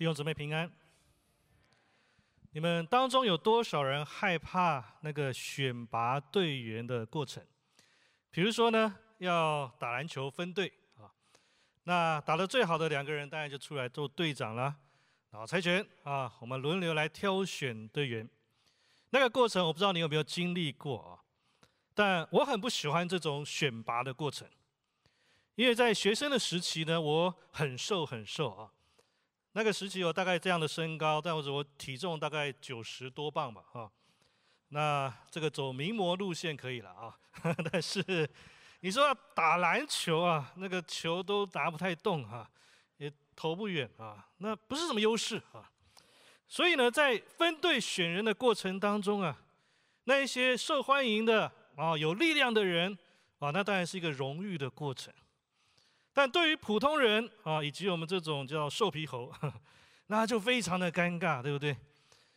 [0.00, 0.72] 弟兄姊妹平安。
[2.52, 7.46] 你们当中有多少人害怕那个选拔队员的过程？
[8.30, 11.12] 比如说呢，要打篮球分队啊，
[11.82, 14.74] 那打得最好的两个人当然就出来做队长了，
[15.32, 18.26] 然后猜拳啊，我们轮流来挑选队员。
[19.10, 21.20] 那个过程我不知道你有没有经历过啊，
[21.92, 24.48] 但我很不喜欢这种选拔的过程，
[25.56, 28.72] 因为在学生的时期呢，我很瘦很瘦啊。
[29.52, 33.90] 那个时期有大概这样的身高，但是我体重大概九十多磅吧，哈。
[34.68, 37.18] 那这个走名模路线可以了啊，
[37.72, 38.30] 但是
[38.78, 42.48] 你说要打篮球啊，那个球都打不太动哈，
[42.98, 45.68] 也投不远啊，那不是什么优势啊。
[46.46, 49.36] 所以呢，在分队选人的过程当中啊，
[50.04, 52.96] 那一些受欢迎的啊、有力量的人
[53.40, 55.12] 啊，那当然是一个荣誉的过程。
[56.20, 59.32] 但对于普通人啊，以及我们这种叫瘦皮猴，
[60.08, 61.74] 那就非常的尴尬，对不对？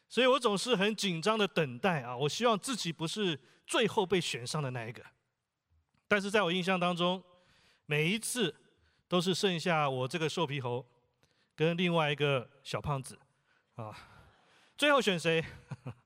[0.08, 5.04] 所以我总是很紧张的等待啊，我希望自己不是最后被选上的那一个。
[6.08, 7.22] 但是在我印象当中，
[7.86, 8.56] 每一次
[9.10, 10.86] 都是剩下我这个瘦皮猴
[11.54, 13.20] 跟另外一个小胖子
[13.76, 13.94] 啊，
[14.78, 15.44] 最后选谁？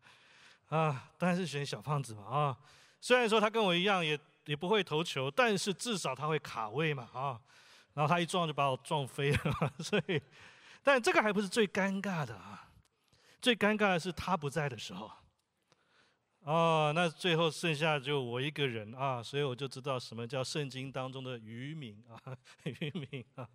[0.69, 2.57] 啊，当然是选小胖子嘛啊！
[2.99, 7.39] 虽然说他跟我一样也也不会投球，但是至少他会卡位嘛啊！
[7.97, 10.21] 然后他一撞就把我撞飞了， 所以，
[10.83, 12.69] 但这个还不是最尴尬的啊，
[13.41, 15.09] 最尴尬的是他不在的时候。
[16.41, 23.49] 哦，那最后剩下就我一个人啊，所以我就知道什么叫圣经当中的渔民啊， 渔民啊，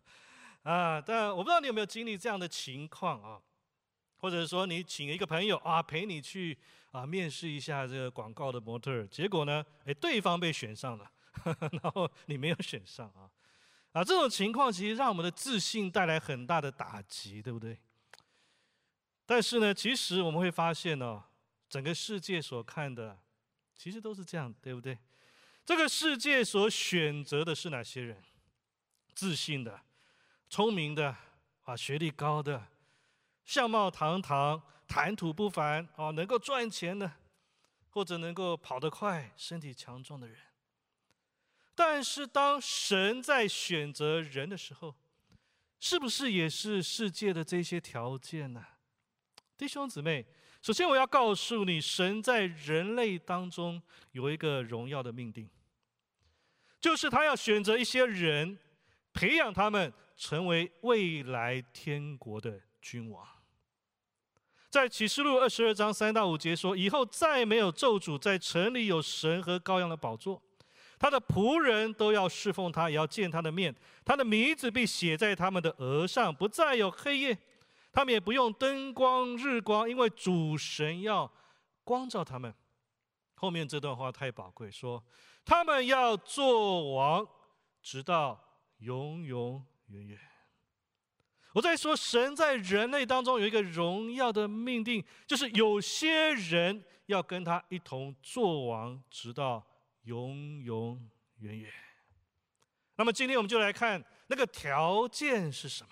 [0.65, 1.01] 啊！
[1.01, 3.41] 但我不知道你有没有经历这样的情况啊，
[4.17, 6.59] 或者说你请一个朋友啊陪你去
[6.91, 11.09] 啊面试一下这个广告的模特，结果呢，哎，对方被选上了，
[11.81, 13.31] 然后你没有选上啊。
[13.93, 17.79] 啊，这种情况其实让我们的自信带来很大的打击，对不对？
[19.27, 21.23] 但是呢，其实我们会发现呢，
[21.69, 23.19] 整个世界所看的，
[23.77, 24.99] 其实都是这样，对不对？
[25.65, 28.22] 这个世界所选择的是哪些人？
[29.15, 29.81] 自信的、
[30.49, 31.15] 聪明的、
[31.65, 32.66] 啊，学历高的、
[33.45, 37.12] 相貌堂堂、谈吐不凡、啊，能够赚钱的，
[37.91, 40.37] 或者能够跑得快、身体强壮的人。
[41.75, 44.94] 但是，当神在选择人的时候，
[45.81, 48.65] 是不是也是世界的这些条件呢？
[49.56, 50.27] 弟兄姊妹，
[50.60, 55.49] 首先我要告诉你，神在人类当中有一个荣耀的命定，
[56.78, 58.59] 就是他要选择一些人，
[59.12, 63.27] 培养他们成为未来天国的君王。
[64.69, 70.43] 在启示录二十二章三到五节说：“以后再没有咒诅，在城里有神和羔羊的宝座。”
[71.03, 73.75] 他的仆人都要侍奉他，也要见他的面。
[74.05, 77.37] 他的名字被写在他们的额上，不再有黑夜。
[77.91, 81.29] 他们也不用灯光、日光，因为主神要
[81.83, 82.55] 光照他们。
[83.35, 85.03] 后面这段话太宝贵，说
[85.45, 87.27] 他们要做王，
[87.83, 88.41] 直到
[88.79, 90.17] 永永远远。
[91.53, 99.67] 我在说，神在人类当中有一个荣耀的命定，就是有些人要跟他一同做王，直到。
[100.03, 101.73] 永永远远。
[102.97, 105.91] 那么今天我们就来看那个条件是什么。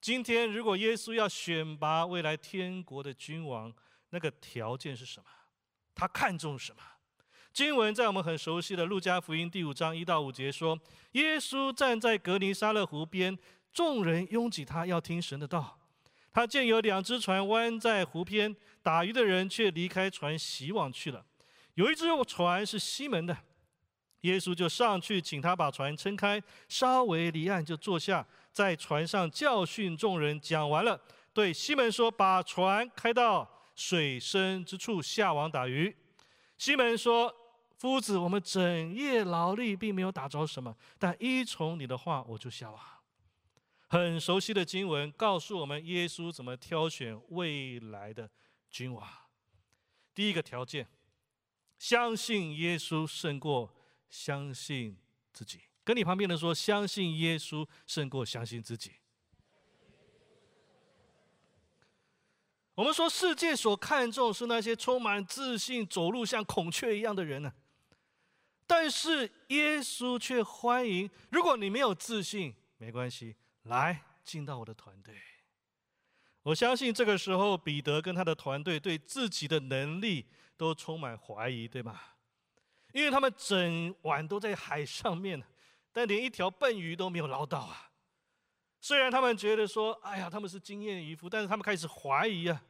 [0.00, 3.72] 今天如果耶稣要选拔未来天国的君王，
[4.10, 5.26] 那个条件是什么？
[5.94, 6.82] 他看重什么？
[7.52, 10.78] 经文在我们很熟悉的路加福音第五章一到五节说：
[11.12, 13.36] 耶稣站在格尼沙勒湖边，
[13.72, 15.80] 众人拥挤他，要听神的道。
[16.32, 21.24] 他见有两只船弯在湖边，打鱼的人却离开船，洗网去了。
[21.76, 23.36] 有一只船是西门的，
[24.22, 30.40] 耶稣就上去请他把船撑开，稍微离岸就坐下，在船上教训众人。
[30.40, 30.98] 讲完了，
[31.34, 35.94] 对西门说：“把船开到水深之处下网打鱼。”
[36.56, 37.30] 西门说
[37.76, 42.80] ：“夫子，我们整夜劳力，并没有打着什么，但依从你的话，我就下网。”
[43.88, 48.30] 很熟悉的经文告诉我们，耶稣怎么挑选未来的
[48.70, 49.06] 君王。
[50.14, 50.88] 第一个条件。
[51.78, 53.74] 相信耶稣胜过
[54.08, 54.96] 相信
[55.32, 55.60] 自己。
[55.84, 58.92] 跟你旁边的说，相信耶稣胜过相信自己。
[62.74, 67.52] 我们说，世界所看重是那些充满自信、走路像孔雀一样的人呢。
[68.66, 75.14] 但是耶稣却欢迎，如果你没有自信，没关系，来进到我的团队。
[76.42, 80.26] 我相信这个时候，彼得跟他的团队对自己的能力。
[80.56, 82.00] 都充满怀疑，对吗？
[82.92, 85.42] 因为他们整晚都在海上面，
[85.92, 87.90] 但连一条笨鱼都没有捞到啊！
[88.80, 92.62] 虽然他们觉得说，哎呀，他们是经验渔夫，但是他们开始怀疑啊，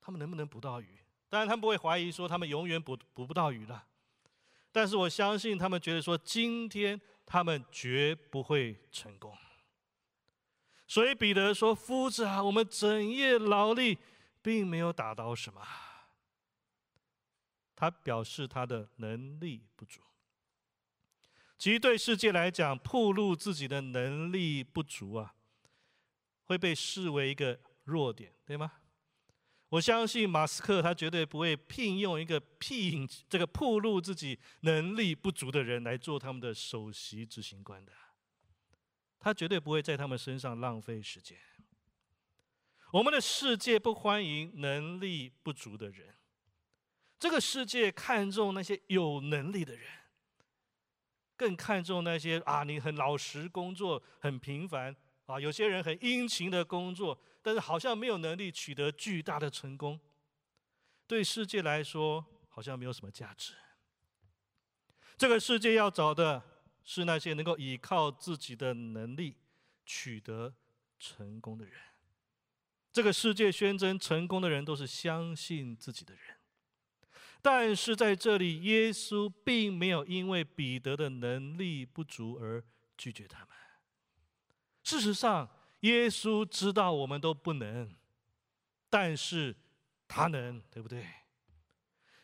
[0.00, 0.98] 他们能不能捕到鱼？
[1.28, 3.84] 当然，他们不会怀疑说他们永远捕捕不到鱼了。
[4.70, 9.36] 但是我相信他们觉得说，今天他们绝不会成功。
[10.86, 13.98] 所以彼得说：“夫子啊，我们整夜劳力，
[14.42, 15.60] 并没有打到什么。”
[17.84, 20.00] 他表示他的能力不足。
[21.58, 25.34] 其实对世界来讲，暴露自己的能力不足啊，
[26.44, 28.72] 会被视为一个弱点，对吗？
[29.68, 37.92] 我相信马斯克他绝对不会聘用一个聘这个暴露自己能力不足的人来做他们的首席执行官的。
[39.20, 41.36] 他绝对不会在他们身上浪费时间。
[42.92, 46.14] 我们的世界不欢迎能力不足的人，
[47.24, 49.88] 这个世界看重那些有能力的人。
[51.38, 54.94] 更看重那些啊，你很老实工作，很平凡
[55.24, 55.40] 啊。
[55.40, 59.98] 有些人很殷勤的工作，但是好像没有能力取得巨大的成功。
[61.06, 63.54] 对世界来说，好像没有什么价值。
[65.16, 66.42] 这个世界要找的
[66.84, 69.38] 是那些能够依靠自己的能力
[69.86, 70.54] 取得
[71.00, 71.80] 成功的人。
[72.92, 76.33] 这个世界宣称成功的人都是相信自己的人。
[77.44, 82.64] 但是在这里，耶稣并没有因为彼得的能力不足而
[82.96, 83.48] 拒绝他们。
[84.82, 85.46] 事实上，
[85.80, 87.94] 耶稣知道我们都不能，
[88.88, 89.54] 但是
[90.08, 91.04] 他能，对不对？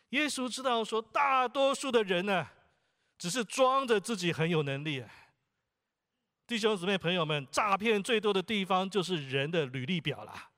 [0.09, 2.47] 耶稣知道说，大多数的人呢，
[3.19, 5.05] 只是装着自己很有能力。
[6.47, 10.50] 弟兄姊妹、朋友们，诈骗最多的地方就是人的履历表了。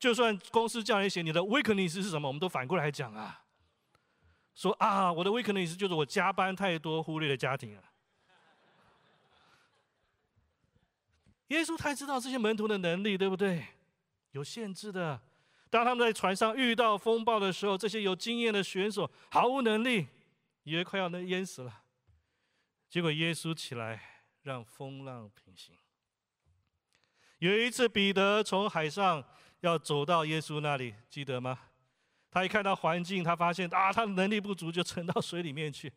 [0.00, 3.44] 就算公司叫你写你的 weakness 是什么，我们都反过来讲啊，
[4.54, 7.84] 说啊，我的 weakness 就是我加班太多，忽略了家庭啊。
[11.48, 13.66] 耶稣太知道这些门徒的能力，对不对？
[14.30, 15.20] 有限制的。
[15.68, 20.08] 当他们在船上遇到风暴的时候，这些有经验的选手毫无能力，
[20.62, 21.82] 以为快要能淹死了。
[22.88, 25.72] 结果耶稣起来，让风浪平息。
[27.38, 29.22] 有一次，彼得从海上。
[29.60, 31.58] 要走到耶稣那里，记得吗？
[32.30, 35.92] 他一看到环境，他发现啊，他的能力不足，就沉到水里面去。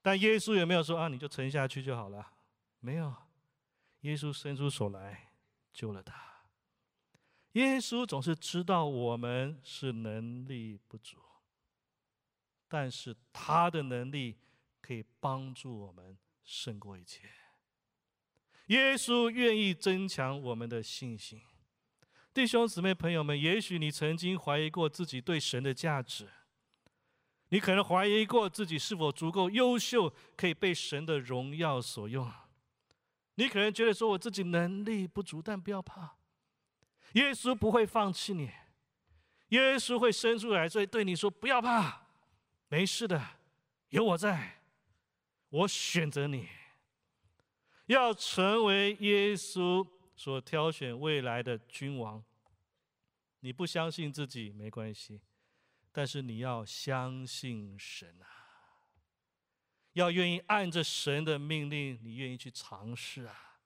[0.00, 2.26] 但耶稣有没有说啊，你就沉下去就好了？
[2.80, 3.14] 没有，
[4.00, 5.32] 耶稣伸出手来
[5.72, 6.14] 救了他。
[7.52, 11.18] 耶稣总是知道我们是能力不足，
[12.68, 14.38] 但是他的能力
[14.80, 17.28] 可以帮助我们胜过一切。
[18.66, 21.42] 耶稣愿意增强我们的信心。
[22.34, 26.28] 弟兄姊妹、朋友们，也许你曾经怀疑过自己对神的价值，
[27.48, 32.30] 你可能怀疑过自己是否足够优秀，可以被神的荣耀所用。
[33.34, 36.16] 你可能觉得说我自己能力不足，但不要怕，
[37.12, 38.50] 耶稣不会放弃你，
[39.48, 42.06] 耶稣会伸出来，所以对你说不要怕，
[42.68, 43.20] 没事的，
[43.88, 44.60] 有我在，
[45.48, 46.48] 我选择你，
[47.86, 49.86] 要成为耶稣
[50.18, 52.22] 所挑选未来的君王。
[53.38, 55.20] 你不相信自己没关系，
[55.92, 58.26] 但是你要相信神啊！
[59.92, 63.60] 要愿意按着神的命令，你愿意去尝试啊！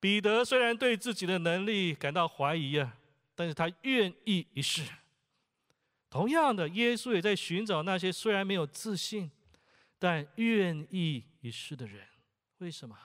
[0.00, 2.96] 彼得虽然对自己的能力感到怀疑啊，
[3.34, 4.82] 但是他愿意一试。
[6.08, 9.30] 同样的，耶稣也在寻找那些虽然没有自信，
[9.98, 12.08] 但愿意一试的人。
[12.58, 12.96] 为什么？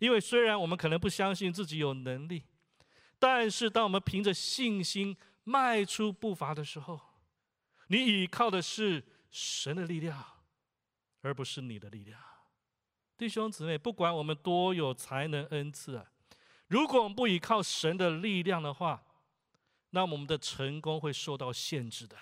[0.00, 2.42] 因为虽然我们可能不相信自己有能力。
[3.20, 5.14] 但是，当我们凭着信心
[5.44, 6.98] 迈出步伐的时候，
[7.88, 10.24] 你依靠的是神的力量，
[11.20, 12.18] 而不是你的力量。
[13.18, 16.10] 弟兄姊妹，不管我们多有才能恩赐啊，
[16.68, 19.04] 如果我们不依靠神的力量的话，
[19.90, 22.16] 那我们的成功会受到限制的。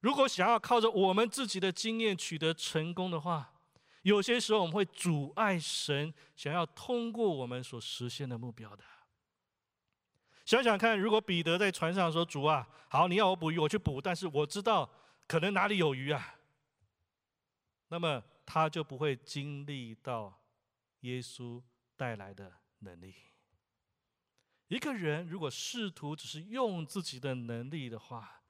[0.00, 3.54] 如果想要靠着我们自己的经验取得成功的话，
[4.06, 8.84] 有些时候我们会阻碍神想要通过我们所实现的目标的。
[10.44, 14.00] 想想看，如果彼得在船上说：“主啊，好，你要我捕鱼，我去捕。
[14.00, 14.88] 但是我知道
[15.26, 16.36] 可能哪里有鱼啊。
[17.90, 20.40] ”那么他就不会经历到
[21.00, 21.60] 耶稣
[21.96, 23.12] 带来的能力。
[24.68, 28.42] 一个人如果试图只是用自己的能力的话，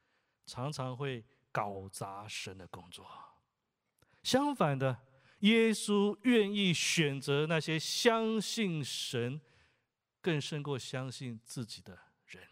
[0.45, 3.09] 常常会搞砸神的工作。
[4.23, 4.99] 相反的，
[5.41, 9.41] 耶稣愿意选择那些相信神。
[10.23, 12.43] 更胜过相信自己的人，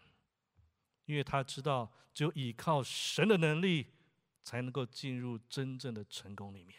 [1.03, 3.87] 因为他知道，只有依靠神的能力，
[4.45, 6.77] 才能够进入真正的成功里面。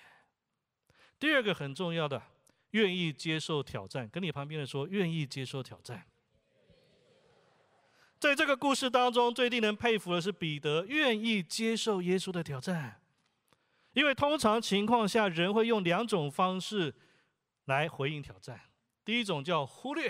[1.18, 2.22] 第二个很重要的，
[2.70, 4.08] 愿意接受挑战。
[4.08, 6.06] 跟你旁边的说，愿意接受挑战。
[8.18, 13.02] 在这个故事当中，最令人佩服的是彼得愿意接受耶稣的挑战，
[13.96, 16.94] 因为通常情况下，人会用两种方式
[17.64, 18.60] 来回应挑战。
[19.06, 20.06] 第一种叫忽略，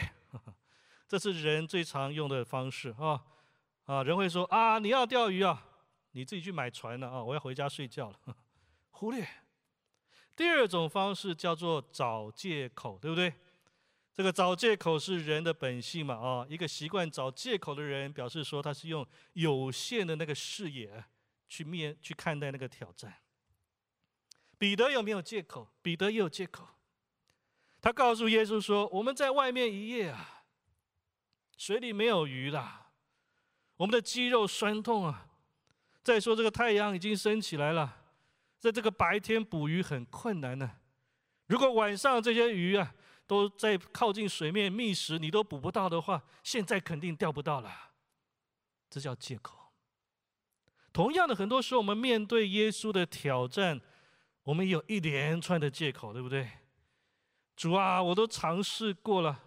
[1.06, 3.22] 这是人最常用的方式啊
[3.84, 4.02] 啊！
[4.02, 5.64] 人会说啊，你要钓鱼啊，
[6.10, 8.18] 你自己去买船了啊，我要回家睡觉了。
[8.90, 9.24] 忽略。
[10.34, 13.32] 第二种方式叫做找借口，对不对？
[14.12, 16.16] 这个找借口是人的本性嘛？
[16.16, 21.04] 啊，一个习惯找借口的人，表示说他是用有限的那个视野
[21.46, 23.14] 去面去看待那个挑战。
[24.58, 25.68] 彼得有没有借口？
[25.82, 26.66] 彼得也有借口。
[27.80, 30.44] 他告诉耶稣说：“我们在外面一夜啊，
[31.56, 32.88] 水里没有鱼了，
[33.76, 35.28] 我们的肌肉酸痛啊。
[36.02, 38.04] 再说这个太阳已经升起来了，
[38.58, 40.78] 在这个白天捕鱼很困难呢。
[41.46, 42.94] 如果晚上这些鱼啊
[43.26, 47.72] 都在靠近水面觅食，你都捕不到的话，现在肯定钓不到了。
[48.88, 49.72] 这叫借口。
[50.92, 53.80] 同样的，很多时候我们面对耶稣的挑战，
[54.46, 56.48] 我们有一连串的借口，对不对？”
[57.56, 59.42] 主啊，我都尝试过了，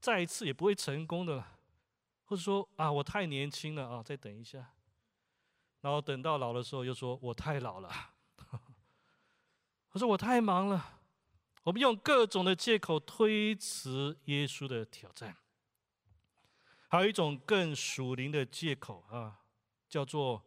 [0.00, 1.58] 再一次也不会成功的了。
[2.24, 4.74] 或者说啊，我太年轻了啊，再等一下。
[5.80, 7.90] 然后等到老的时候，又说我太老了。
[9.90, 11.00] 我说我太忙了。
[11.64, 15.36] 我们用各种的借口推辞耶稣的挑战。
[16.86, 19.40] 还有一种更属灵的借口啊，
[19.88, 20.44] 叫做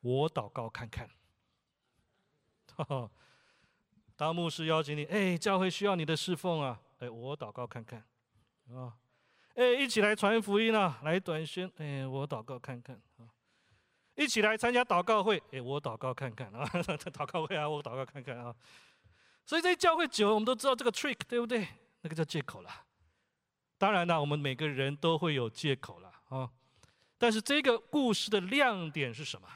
[0.00, 1.08] 我祷告看看。
[4.20, 8.04] 当牧师邀请你，哎，教会需要你的侍奉啊，哎，我祷告看看，
[8.70, 8.92] 啊，
[9.54, 13.24] 哎，一起来传福音啊，来短宣，哎，我祷告看看啊，
[14.16, 16.66] 一起来参加祷告会，哎，我祷告看看啊，
[17.10, 18.54] 祷告会啊，我祷告看看啊，
[19.46, 21.66] 所以在教会久了，我们都知道这个 trick，对不对？
[22.02, 22.70] 那个叫借口了。
[23.78, 26.50] 当然了，我们每个人都会有借口了啊，
[27.16, 29.48] 但是这个故事的亮点是什么？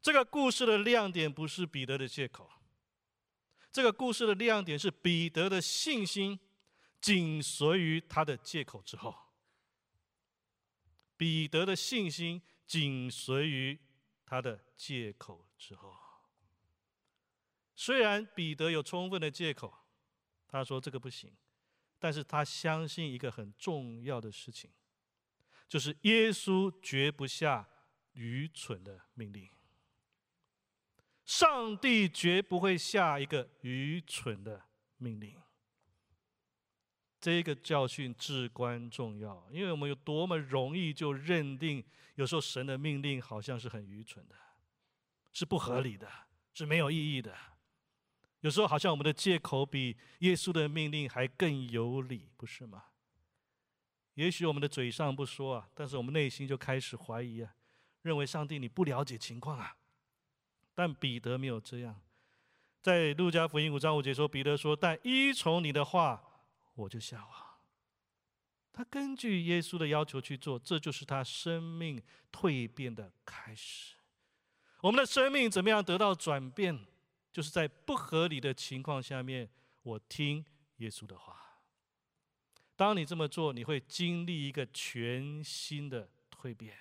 [0.00, 2.48] 这个故事的亮点不是彼得的借口。
[3.74, 6.38] 这个故事的亮点是彼得的信心
[7.00, 9.12] 紧随于他的借口之后。
[11.16, 13.76] 彼得的信心紧随于
[14.24, 15.92] 他的借口之后。
[17.74, 19.74] 虽然彼得有充分的借口，
[20.46, 21.36] 他说这个不行，
[21.98, 24.70] 但是他相信一个很重要的事情，
[25.68, 27.68] 就是耶稣绝不下
[28.12, 29.50] 愚蠢的命令。
[31.24, 34.64] 上帝绝不会下一个愚蠢的
[34.98, 35.36] 命令。
[37.20, 41.82] 这个教训至关重要，因为我们有多么容易就认定，
[42.16, 44.34] 有时候神的命令好像是很愚蠢的，
[45.32, 46.06] 是不合理的，
[46.52, 47.34] 是没有意义的。
[48.40, 52.84] 有时候好像我们的借口比耶稣的命令还更有理，不是吗？
[54.12, 57.54] 也许我们的嘴上不说啊，但是我们内心就开始怀疑啊，
[58.02, 59.78] 认为上帝你不了解情况啊。
[60.74, 62.00] 但彼得没有这样，
[62.82, 66.22] 在路加福音五章五节说，彼得说：“但依从你的话，
[66.74, 67.30] 我就下网。”
[68.72, 72.02] 他根据耶稣的要求去做，这就是他生命
[72.32, 73.94] 蜕变的开始。
[74.80, 76.84] 我们的生命怎么样得到转变？
[77.32, 79.48] 就是在不合理的情况下面，
[79.82, 80.44] 我听
[80.78, 81.40] 耶稣的话。
[82.76, 86.76] 当你这么做，你会经历一个全新的蜕变。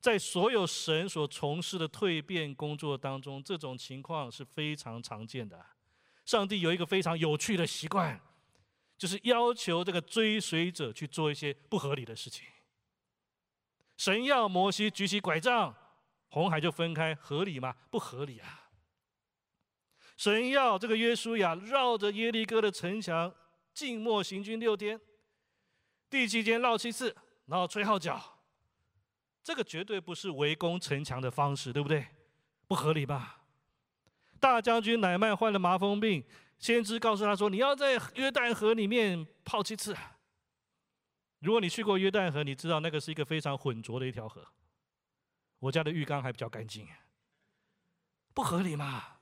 [0.00, 5.64] 在所有神所从事的蜕变工作当中，这种情况是非常常见的。
[6.24, 8.18] 上帝有一个非常有趣的习惯，
[8.96, 12.46] 就是要求这个追随者去做一些不合理的事情。
[13.98, 15.74] 神要摩西举起拐杖，
[16.28, 17.76] 红海就分开，合理吗？
[17.90, 18.70] 不合理啊！
[20.16, 23.34] 神要这个约书亚绕着耶利哥的城墙
[23.74, 24.98] 静默行军六天，
[26.08, 27.14] 第七天绕七次，
[27.44, 28.39] 然后吹号角。
[29.42, 32.06] 这个绝对不是围攻城墙的方式，对不对？
[32.68, 33.44] 不合理吧？
[34.38, 36.24] 大将军乃曼患了麻风病，
[36.58, 39.96] 先知告诉他说：“你要在约旦河里面泡七次。”
[41.40, 44.46] 如果你去过约旦河，你知道那个是一个非常浑浊的一条河。
[45.58, 46.86] 我家的浴缸还比较干净，
[48.32, 49.20] 不合理嘛？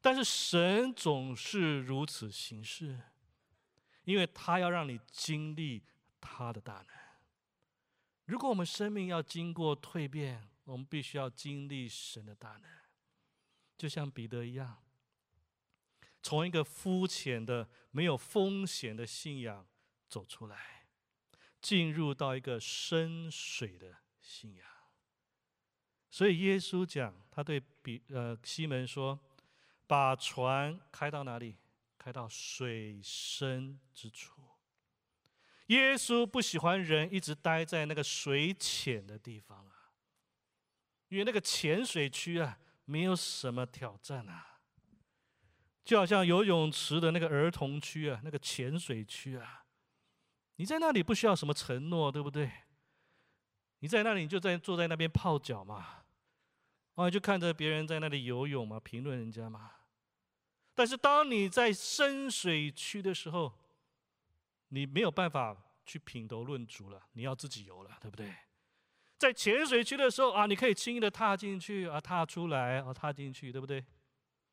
[0.00, 3.00] 但是神总是如此行事，
[4.04, 5.82] 因为他要让你经历
[6.20, 7.05] 他的大能。
[8.26, 12.68] 如果我们生命要经过蜕变，我们必须要经历神的大能，
[13.78, 14.82] 就像彼得一样，
[16.22, 19.66] 从一个肤浅的、没有风险的信仰
[20.08, 20.88] 走出来，
[21.60, 24.66] 进入到一个深水的信仰。
[26.10, 29.20] 所以耶稣讲，他对比呃西门说
[29.86, 31.58] ：“把船开到哪里？
[31.96, 34.45] 开到水深之处。
[35.66, 39.90] 耶稣不喜欢人一直待在那个水浅的地方啊，
[41.08, 44.60] 因为那个浅水区啊，没有什么挑战啊。
[45.84, 49.64] 就好像游泳池的那个儿童区啊，那个浅水区啊，
[50.56, 52.50] 你在那里不需要什么承诺，对不对？
[53.78, 56.04] 你在那里就在坐在那边泡脚嘛，
[56.94, 59.70] 啊，就看着别人在那里游泳嘛，评论人家嘛。
[60.74, 63.56] 但是当你在深水区的时候，
[64.76, 65.56] 你没有办法
[65.86, 68.30] 去品头论足了，你要自己游了，对不对？
[69.16, 73.82] 在浅水区的时候啊，你可以轻易的踏进去啊，踏出来啊，踏进去，对不对？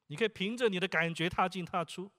[0.07, 2.09] 你可以凭着你的感觉踏进踏出，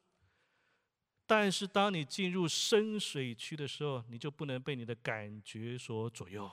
[1.27, 6.51] 但是当你进入深水区的时候，你就不能被你的感觉所左右。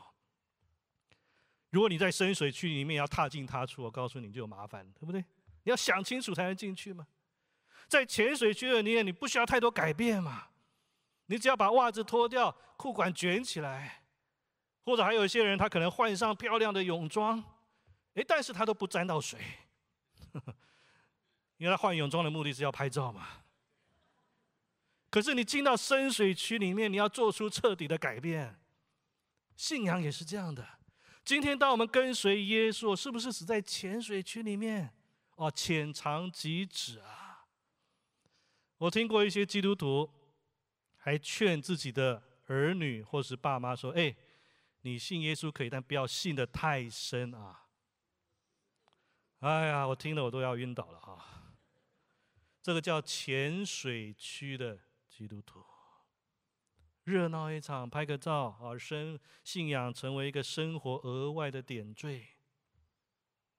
[1.72, 5.20] 如果你在深水区里面要踏进踏出，我告诉你就有麻烦，对不对？
[5.64, 7.06] 你要想清楚才能进去嘛。
[7.90, 10.51] 在浅水区的里面，你不需要太多改变嘛，
[11.32, 14.04] 你只要把袜子脱掉，裤管卷起来，
[14.84, 17.42] 或者还有一些人他可能换上漂亮的泳装，
[18.16, 19.40] 哎，但是他都不沾到水。
[21.56, 23.30] 因为他换泳装的目的是要拍照嘛。
[25.10, 28.60] 可是你进到深水区里面，你要做出彻底的改变。
[29.56, 30.68] 信仰也是这样的。
[31.24, 34.94] 今天当我们跟随耶稣，是不是死在浅水区里面？
[35.36, 37.46] 哦，浅尝即止啊！
[38.80, 40.10] 我听过一些基督徒
[41.04, 44.16] 还劝自己的儿女或是爸妈说：“哎，
[44.82, 47.66] 你信耶稣可以，但不要信得太深啊！”
[49.42, 51.56] 哎呀，我听了我都要晕倒了啊！
[52.62, 54.80] 这个叫浅水区的
[55.10, 55.66] 基督徒，
[57.06, 62.28] 热闹一场，拍个照，而生信仰成为一个生活额外的点缀。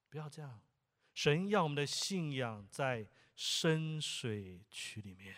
[0.09, 0.61] 不要这样，
[1.13, 5.35] 神要我们的信仰在深水区里面，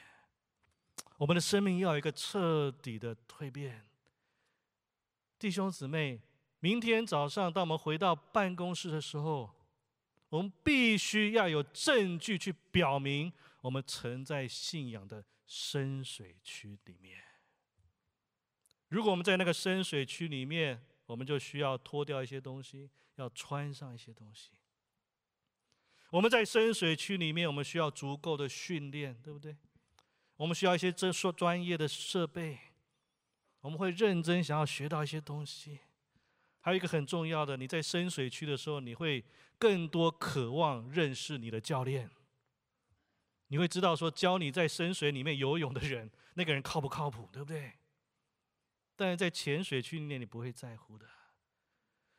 [1.18, 3.87] 我们的生命要有一个彻底的蜕变。
[5.38, 6.21] 弟兄姊妹，
[6.60, 9.54] 明天早上当我们回到办公室的时候，
[10.28, 13.32] 我们必须要有证据去表明。
[13.60, 17.23] 我们沉在信仰的深水区里面。
[18.89, 24.50] 如果我们在那个深水区里面，我们就需要脱掉一些东西，要穿上一些东西。
[26.10, 29.56] 我们在深水区里面，我们需要足够的训练，对不对？
[30.36, 32.58] 我们需要一些这说专业的设备。
[33.60, 35.80] 我们会认真想要学到一些东西。
[36.60, 39.25] 还有一个很重要的，你在深水区的时候，你会
[39.58, 42.10] 更多渴望认识你的教练。
[43.49, 47.73] 你会知道说教你在深水里面游泳的人，那个人靠不靠谱，对不对？
[48.97, 51.06] 但是在浅水区里面，你不会在乎的。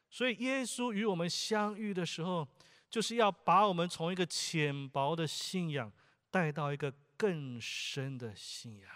[0.09, 2.47] 所以耶稣与我们相遇的时候，
[2.89, 5.91] 就是要把我们从一个浅薄的信仰
[6.29, 8.89] 带到一个更深的信仰，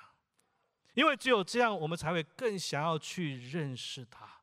[0.93, 4.41] 因为只有这样，我们才会更想要去认识他。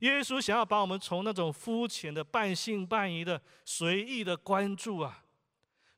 [0.00, 5.24] 耶稣想要把我们从那种肤浅的半信半疑的随意的关注啊。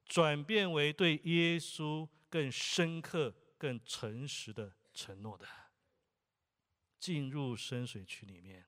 [0.04, 5.46] 转变为对耶稣更深刻、更诚实的承诺的，
[6.98, 8.64] 进入深水区里面，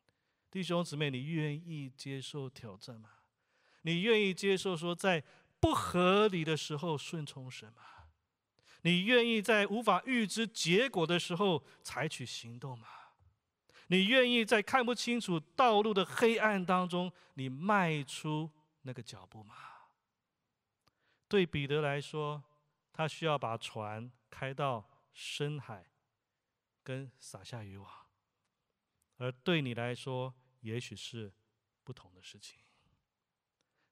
[0.50, 3.08] 弟兄姊妹，你愿意接受挑战吗？
[3.82, 5.24] 你愿意接受说，在
[5.58, 7.99] 不合理的时候顺从神吗？
[8.82, 12.88] 你愿意在无法预知结果的时候采取行动吗？
[13.88, 18.50] 你愿意在看不清楚道路的黑暗当中，你迈出
[18.82, 19.54] 那个脚步吗？
[21.26, 22.42] 对彼得来说，
[22.92, 25.84] 他需要把船开到深海，
[26.82, 27.88] 跟撒下渔网；
[29.16, 31.32] 而对你来说，也许是
[31.82, 32.60] 不同的事情。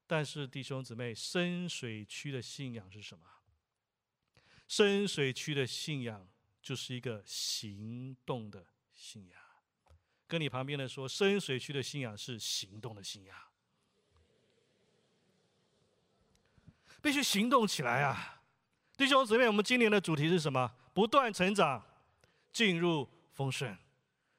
[0.07, 3.25] 但是弟兄姊妹，深水区的信仰是什么？
[4.69, 6.29] 深水区的信仰
[6.61, 9.41] 就是一个行动的信仰。
[10.27, 13.35] 跟你旁边的说，深水区的信仰是行动的信仰。
[17.01, 18.43] 必须行动起来啊！
[18.95, 20.71] 弟兄姊妹，我们今年的主题是什么？
[20.93, 21.83] 不断成长，
[22.53, 23.75] 进入丰盛。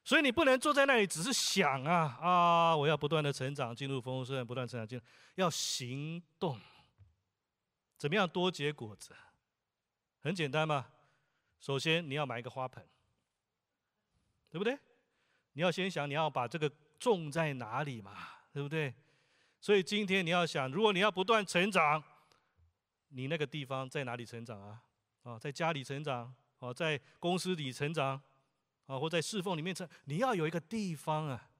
[0.05, 2.77] 所以你不能坐在那里只是想啊啊！
[2.77, 5.01] 我要不断的成长，进入丰盛，不断成长，进
[5.35, 6.61] 要行动。
[7.99, 9.17] 怎么样多结果子？
[10.23, 10.87] 很简单嘛。
[11.59, 12.87] 首先你要买一个花盆，
[14.49, 14.79] 对不对？
[15.53, 18.17] 你要先想你要把这个种在哪里嘛，
[18.53, 18.95] 对不对？
[19.61, 22.03] 所以今天你要想，如果你要不断成长。
[23.13, 24.85] 你那个地方在哪里成长啊？
[25.25, 28.23] 啊，在家里成长，啊，在公司里成长，
[28.87, 31.51] 啊，或在侍奉里面成，你要有一个地方啊，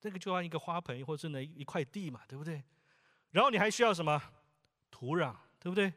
[0.00, 2.62] 这个就像一个花盆，或者是那一块地嘛，对不对？
[3.32, 4.22] 然后你还需要什么？
[4.88, 5.92] 土壤，对不对？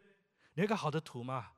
[0.55, 1.51] 你一个好的土嘛，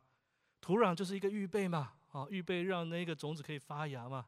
[0.67, 4.25] 土壤就是一个预备嘛，啊，预备让那个种子可以发芽嘛。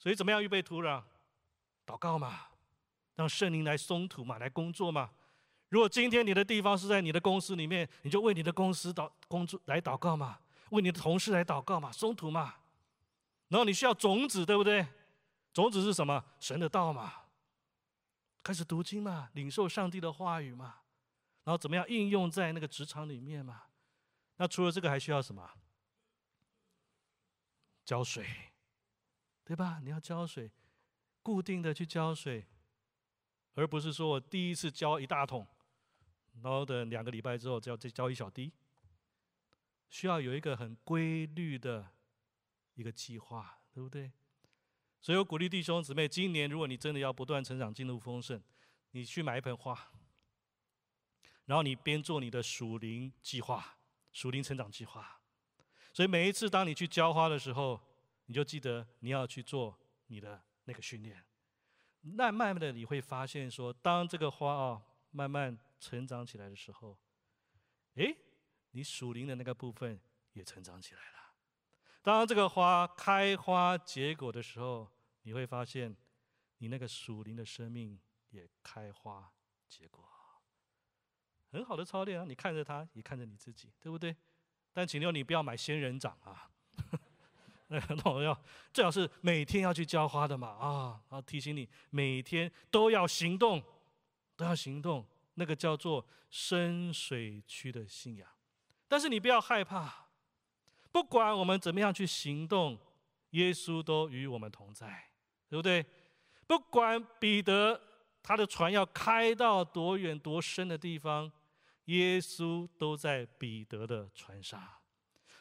[0.00, 1.00] 所以怎么样预备土壤？
[1.86, 2.48] 祷告嘛，
[3.14, 5.10] 让圣灵来松土嘛，来工作嘛。
[5.68, 10.40] 如果今天你的地方是在你的公司里面，你就为你的公司祷工作来祷告嘛，
[10.70, 12.56] 为你的同事来祷告嘛，松土嘛。
[13.46, 14.84] 然后你需要种子，对不对？
[15.52, 16.24] 种子是什么？
[16.40, 17.12] 神的道嘛。
[18.42, 20.78] 开始读经嘛，领受上帝的话语嘛。
[21.44, 23.62] 然后怎么样应用在那个职场里面嘛？
[24.36, 25.48] 那除了这个还需要什么？
[27.84, 28.26] 浇水，
[29.44, 29.80] 对吧？
[29.82, 30.50] 你要浇水，
[31.22, 32.46] 固定的去浇水，
[33.54, 35.46] 而不是说我第一次浇一大桶，
[36.42, 38.52] 然后等两个礼拜之后再再浇一小滴。
[39.90, 41.92] 需要有一个很规律的
[42.74, 44.10] 一个计划，对不对？
[45.00, 48.42] 所以我鼓励弟兄姊妹，今年如果你真的要不断成长、进入丰盛，
[48.90, 49.92] 你去买一盆花。
[51.44, 53.73] 然后你边做你的属灵计划、
[54.14, 55.20] 属灵成长计划，
[55.92, 57.78] 所以每一次当你去浇花的时候，
[58.26, 61.22] 你就记得你要去做你的那个训练。
[62.00, 66.96] 那慢慢的你会发现，说当这个花啊慢慢成长起来的时候，
[67.94, 68.16] 诶，
[68.70, 70.00] 你属灵的那个部分
[70.32, 71.34] 也成长起来了。
[72.00, 74.88] 当这个花开花结果的时候，
[75.22, 75.96] 你会发现
[76.58, 77.98] 你那个属灵的生命
[78.30, 79.32] 也开花
[79.68, 80.08] 结果。
[81.54, 82.24] 很好的操练啊！
[82.26, 84.14] 你看着他，也看着你自己，对不对？
[84.72, 86.50] 但请留你不要买仙人掌啊！
[87.68, 88.36] 那我要
[88.72, 91.00] 最好是每天要去浇花的嘛啊！
[91.10, 93.62] 啊提醒你每天都要行动，
[94.36, 95.06] 都要行动。
[95.34, 98.28] 那个叫做深水区的信仰。
[98.88, 100.08] 但是你不要害怕，
[100.90, 102.76] 不管我们怎么样去行动，
[103.30, 105.04] 耶稣都与我们同在，
[105.48, 105.86] 对不对？
[106.48, 107.80] 不管彼得
[108.24, 111.30] 他的船要开到多远多深的地方。
[111.86, 114.62] 耶稣都在彼得的船上。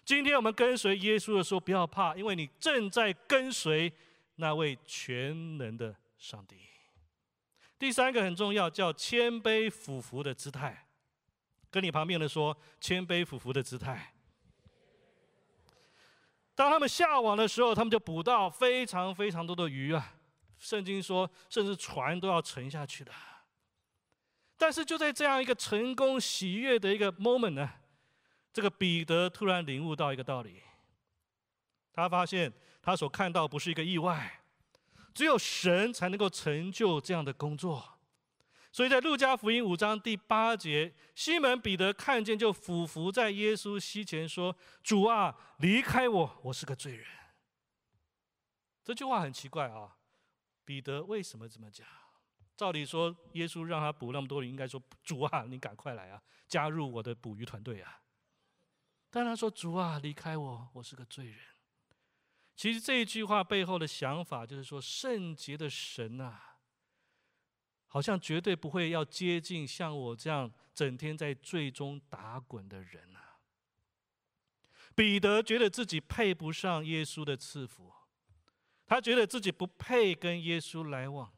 [0.05, 3.91] 今天我们跟随耶稣的时候，不要怕，因为你正在跟随
[4.35, 6.57] 那位全能的上帝。
[7.79, 10.87] 第三个很重要，叫谦卑俯伏的姿态。
[11.69, 14.13] 跟你旁边的说，谦卑俯伏的姿态。
[16.53, 20.15] 当他们下网的时候，他们就捕到非常非常多的鱼啊。
[20.59, 23.11] 圣经说，甚至船都要沉下去的。
[24.63, 27.69] 但是就在这样一个成功喜悦的一个 moment 呢，
[28.53, 30.61] 这个彼得突然领悟到一个道理，
[31.91, 32.49] 他发现
[32.81, 34.39] 他所看到不是一个意外，
[35.13, 37.99] 只有神才能够成就这样的工作。
[38.71, 47.05] 所以在路加福音五章第八节，西门彼得看见就俯伏在耶稣膝前说：“主啊，离开我，我是个罪人。”
[48.81, 49.97] 这句话很奇怪啊，
[50.63, 51.85] 彼得为什么这么讲？
[52.55, 58.01] 照理说，耶稣让他捕那么多鱼，应该说：“主啊，你赶快来啊，加入我的捕鱼团队啊！”
[59.09, 61.39] 但他说：“主啊，离开我，我是个罪人。”
[62.55, 66.39] 其实这一句话背后的想法，就是说，圣洁的神呐，
[67.87, 73.19] 好像绝对不会要接近像我这样整天在罪中打滚的人呐。
[74.95, 77.91] 彼得觉得自己配不上耶稣的赐福，
[78.85, 81.33] 他觉得自己不配跟耶稣来往。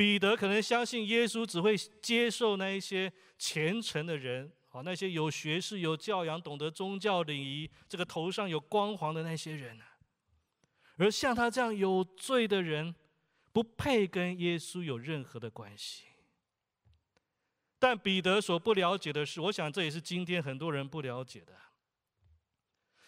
[0.00, 9.78] 彼得可能相信耶稣只会接受那一些虔诚的人，啊，那些有学识、有教养、懂得宗教礼仪、这个头上有光环的那些人
[10.96, 12.94] 而像他这样有罪的人，
[13.52, 16.06] 不配跟耶稣有任何的关系。
[17.78, 21.54] 但彼得所不了解的是，我想这也是今天很多人不了解的，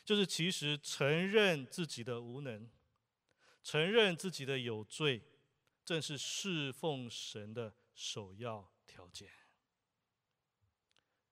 [0.05, 2.68] 就是其实承认自己的无能，
[3.62, 5.22] 承认自己的有罪。
[5.85, 9.31] 正是侍奉神的首要条件，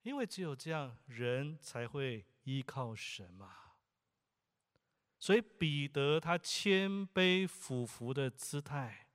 [0.03, 3.57] 因为只有这样，人才会依靠神嘛。
[5.19, 9.07] 所以彼得他谦卑俯伏的姿态，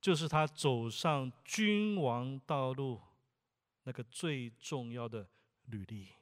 [0.00, 3.02] 就是他走上君王道路
[3.82, 5.28] 那个最重要的
[5.64, 6.17] 履历。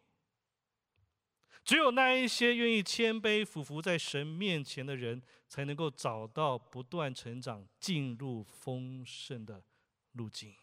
[1.67, 9.65] 只有那一些愿意谦卑俯伏在神面前的人，才能够找到不断成长、进入丰盛的
[10.13, 10.55] 路径。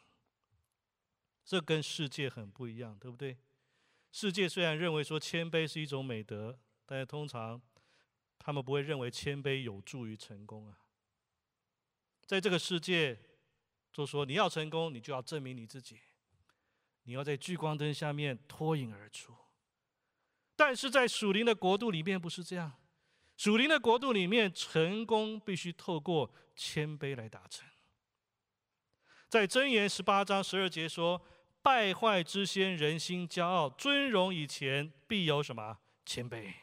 [1.43, 3.37] 这跟世界很不一样，对不对？
[4.13, 7.61] 世界虽然认为说谦卑是一种美德，但是通常
[8.39, 10.79] 他们不会认为谦卑有助于成功啊。
[12.25, 13.19] 在这个世界，
[13.91, 15.99] 就说你要成功，你就要证明你自己，
[17.03, 19.35] 你要在聚光灯下面脱颖而出。
[20.65, 22.71] 但是在属灵的国度里面不是这样，
[23.36, 27.67] 属灵的国度里面，成功必须透过谦卑来达成。
[29.28, 31.21] 在箴言十八章十二节说
[31.62, 36.54] ：“败坏之先，人心骄傲；尊荣以前，必有什么谦卑。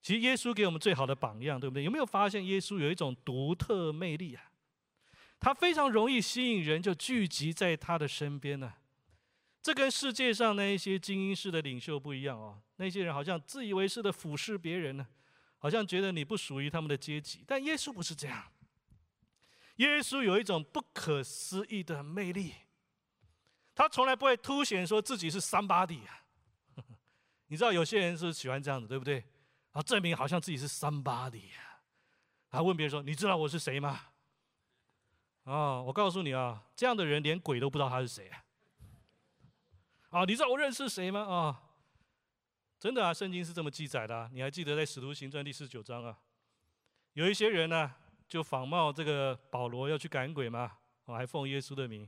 [0.00, 1.82] 其实耶稣给我们最好的榜样，对不对？
[1.82, 4.52] 有没有发现耶稣有一种独特魅力啊？
[5.40, 8.74] 他非常容易吸引人，就聚集在他的身边呢。
[9.68, 12.58] 这跟世界上那一些精英式的领袖不一样哦。
[12.76, 15.06] 那些人好像自以为是的俯视别人呢，
[15.58, 17.44] 好像觉得你不属于他们的阶级。
[17.46, 18.50] 但耶稣不是这样。
[19.76, 22.54] 耶稣有一种不可思议的魅力，
[23.74, 26.00] 他从来不会凸显说自己是 somebody。
[27.48, 29.22] 你知道有些人是喜欢这样子，对不对？
[29.72, 31.42] 啊，证明好像自己是 somebody
[32.52, 32.62] 啊。
[32.62, 34.00] 问别人说：“你知道我是谁吗？”
[35.44, 38.30] 啊，我告诉你啊，这样的人连鬼都不知道他是谁。
[40.10, 41.20] 啊，你知道我认识谁吗？
[41.20, 41.62] 啊，
[42.78, 44.30] 真的啊，圣经是这么记载的。
[44.32, 46.18] 你还记得在使徒行传第四十九章啊，
[47.14, 47.94] 有一些人呢。
[48.28, 50.70] 就仿冒这个保罗要去赶鬼嘛，
[51.06, 52.06] 我还奉耶稣的名，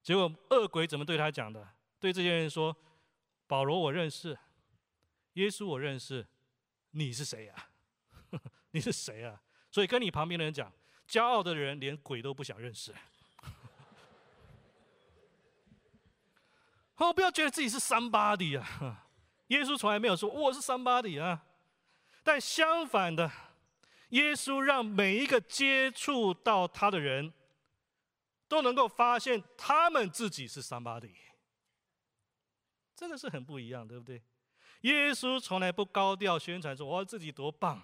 [0.00, 1.68] 结果恶鬼怎么对他讲的？
[1.98, 2.76] 对这些人说
[3.48, 4.38] ：“保罗我认识，
[5.32, 6.24] 耶稣我认识，
[6.92, 7.70] 你是谁呀？
[8.70, 10.72] 你是谁啊？”所以跟你旁边的人讲，
[11.08, 12.94] 骄傲的人连鬼都不想认识。
[17.00, 19.06] 哦，不要觉得自己是 somebody 啊！
[19.48, 21.42] 耶稣从来没有说我是 somebody 啊，
[22.22, 23.30] 但相反的。
[24.10, 27.32] 耶稣让每一个接触到他的人，
[28.48, 31.14] 都能够发现他们自己是 somebody，
[32.94, 34.20] 这个是很不一样，对不对？
[34.80, 37.80] 耶稣从来不高调宣传说我自己多棒，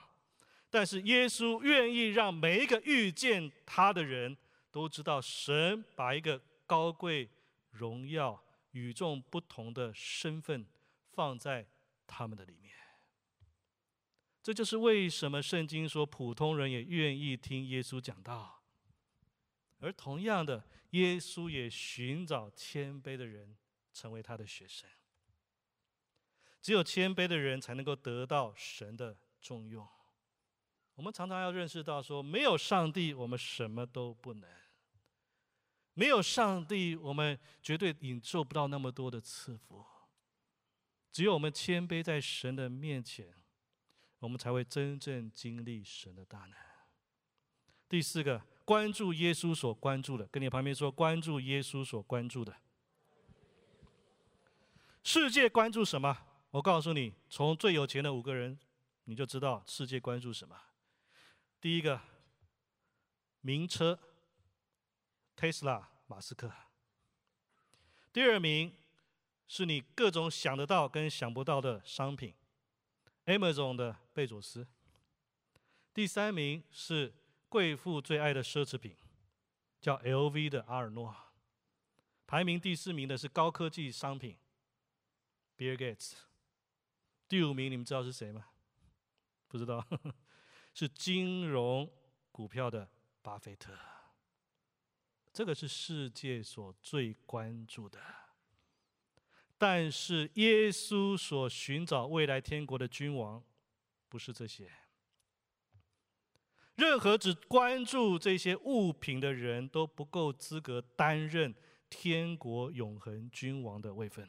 [0.69, 4.37] 但是耶稣愿意让每一个遇见他的人
[4.73, 7.31] 都知道，神把一个高贵、
[7.71, 8.43] 荣耀、
[8.77, 10.67] 与众不同的身份
[11.11, 11.67] 放在
[12.07, 12.77] 他们的里面。
[14.43, 18.63] 这就是为什么圣经说普通人也愿意听耶稣讲道，
[19.79, 23.57] 而同样的，耶稣也寻找谦卑的人
[23.95, 24.89] 成为他的学生。
[26.61, 29.89] 只有谦卑的人才能够得到神的重用。
[30.97, 34.51] 我们常常要认识到，说没有上帝，我们什么都不能；
[35.97, 39.85] 没有上帝，我们绝对领受不到那么多的赐福。
[41.11, 43.35] 只有我们谦卑在神的面前。
[44.19, 46.53] 我们才会真正经历神的大能。
[47.87, 52.57] 第四个，关注耶稣所关注的，跟你旁边说，关注耶稣所关注的。
[55.05, 56.17] 世界关注什么？
[56.51, 58.59] 我告诉你，从最有钱的五个人，
[59.05, 60.59] 你就知道世界关注什么。
[61.61, 62.01] 第一个，
[63.43, 63.99] 名车
[65.37, 66.53] ，Tesla，马斯克。
[68.13, 68.75] 第二名，
[69.47, 72.35] 是你各种想得到跟想不到的商品。
[73.27, 74.67] Amazon 的贝佐斯，
[75.93, 77.13] 第三名是
[77.49, 78.97] 贵妇最爱的奢侈品，
[79.81, 81.15] 叫 LV 的阿尔诺。
[82.27, 84.37] 排名第四名的是高科技商品
[85.57, 86.15] ，Bill Gates。
[87.29, 88.47] 第五名你们知道是谁吗？
[89.49, 89.85] 不知道，
[90.75, 91.91] 是金融
[92.33, 92.89] 股票的
[93.23, 93.73] 巴菲特。
[95.37, 98.01] 这个是世界所最关注的。
[99.59, 103.45] 但是耶稣所寻找未来天国的君王，
[104.09, 104.71] 不是这些。
[106.77, 111.55] 任何只关注这些物品的人都不够资格担任
[111.91, 114.27] 天国永恒君王的位分。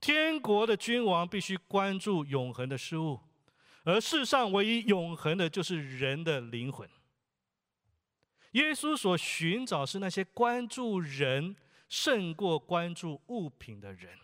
[0.00, 3.18] 天国的君王必须关注永恒的事物，
[3.82, 6.88] 而世上唯一永恒的就是人的灵魂。
[8.54, 11.54] 耶稣所寻找是那些关注人。
[11.86, 14.18] 胜过关注物品的人，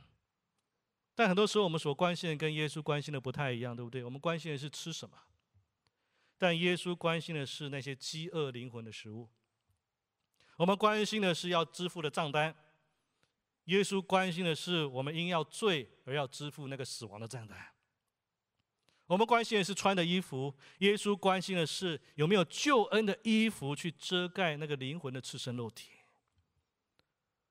[1.14, 4.02] 但很多时候我们所关心的跟耶稣关心的不太一样，对不对？
[4.02, 5.16] 我们关心的是吃什么，
[6.36, 9.28] 但耶稣关心的是那些饥饿灵魂的食物。
[10.56, 12.52] 我们关心的是要支付的账单，
[13.64, 17.56] 耶稣关心的是我们因要罪而要支付那个死亡的账单。
[19.10, 25.90] 我们关心的是穿的衣服，耶稣关心的是有没有救恩的衣服去遮盖那个灵魂的赤身肉体。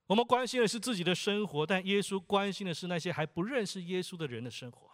[0.08, 4.90] 我们关心的是自己的生活，但耶稣关心的是那些还不认识耶稣的人的生活。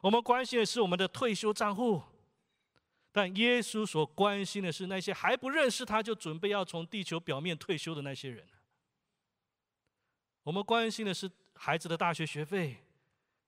[0.00, 2.02] 我们关心的是我们的退休账户，
[3.12, 8.44] 但耶稣所关心的是那些还不认识他就准备要从地球表面退休的那些人。
[10.42, 12.83] 我们关心的是孩子的大学学费，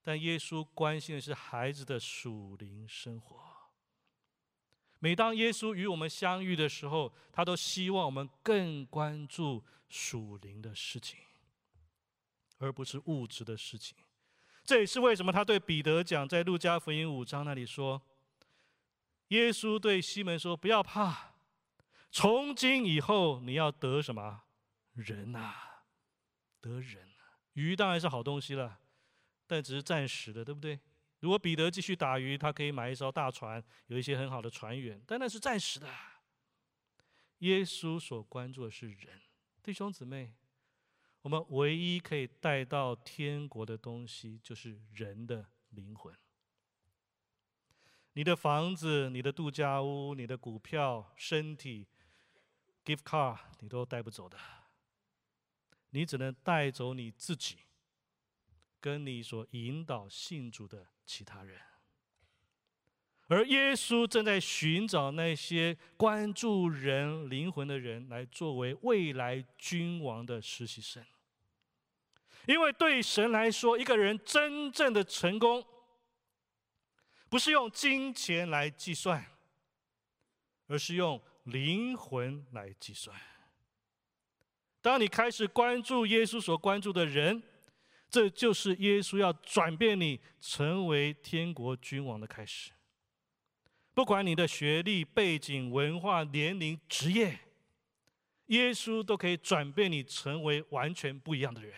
[0.07, 3.43] 但耶稣关心的是孩子的属灵生活。
[5.01, 11.19] 每当耶稣与我们相遇的时候，他都希望我们更关注属灵的事情，
[12.59, 13.99] 而不是物质的事情。
[14.63, 18.01] 这也是为什么他对彼得讲，在路加福音五章那里说
[19.35, 21.35] ：“耶稣对西门说，不要怕，
[22.13, 24.45] 从今以后你要得什么
[24.93, 25.53] 人呐？
[26.61, 27.09] 得人。
[27.55, 28.79] 鱼当然是好东西了，
[29.47, 30.79] 但只是暂时的，对不对？
[31.21, 35.89] 如果彼得继续打鱼，他可以买一艘大船，有一些很好的船员，但那是暂时的。
[37.39, 39.21] 耶稣所关注的是人，
[39.63, 40.35] 弟兄姊妹，
[41.23, 46.15] 我们唯一可以带到天国的东西，就是人的灵魂。
[48.15, 51.87] 你的房子、你的度假屋、你的股票、身体、
[52.85, 54.39] gift card，你都带不走的。
[55.91, 57.59] 你只能带走你自己，
[58.87, 61.61] 跟你所引导信主的其他人。
[63.27, 71.05] 而耶稣正在寻找那些关注人灵魂的人，来作为未来君王的实习生。
[72.47, 75.67] 因为对神来说，一个人真正的成功，
[77.29, 79.27] 不是用金钱来计算，
[80.69, 83.21] 而是用灵魂来计算。
[84.81, 87.43] 当你开始关注耶稣所关注的人，
[88.09, 92.73] 这就是耶稣要转变你成为天国君王的开始。
[93.93, 97.41] 不管你的学历、背景、文化、年龄、职业，
[98.47, 101.75] 耶稣都可以转变你成为完全不一样的人，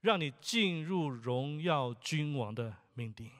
[0.00, 3.30] 让你进入荣耀君王的命定。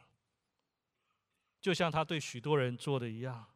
[1.61, 3.47] 就像他对许多人做的一样，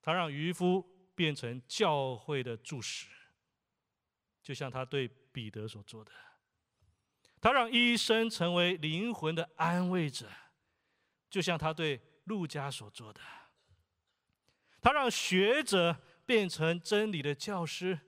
[0.00, 0.82] 他让渔夫
[1.14, 3.08] 变成教会的柱石，
[4.42, 6.12] 就像他对彼得所做的；
[7.42, 10.30] 他让医生成为灵魂的安慰者，
[11.28, 12.00] 就像他对。
[12.24, 13.20] 路加所做的，
[14.80, 15.94] 他让学者
[16.24, 18.00] 变成真理的教师，